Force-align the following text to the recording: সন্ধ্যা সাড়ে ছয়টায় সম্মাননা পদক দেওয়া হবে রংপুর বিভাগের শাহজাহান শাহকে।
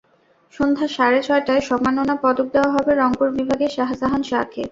সন্ধ্যা 0.53 0.87
সাড়ে 0.87 1.19
ছয়টায় 1.27 1.63
সম্মাননা 1.69 2.15
পদক 2.23 2.47
দেওয়া 2.55 2.71
হবে 2.75 2.91
রংপুর 2.93 3.27
বিভাগের 3.37 3.71
শাহজাহান 3.77 4.21
শাহকে। 4.29 4.59